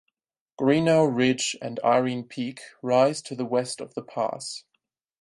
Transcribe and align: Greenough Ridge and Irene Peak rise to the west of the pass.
Greenough 0.57 1.07
Ridge 1.15 1.55
and 1.61 1.79
Irene 1.85 2.23
Peak 2.23 2.61
rise 2.81 3.21
to 3.21 3.35
the 3.35 3.45
west 3.45 3.79
of 3.79 3.93
the 3.93 4.01
pass. 4.01 4.63